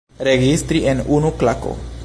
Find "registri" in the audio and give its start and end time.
0.27-0.81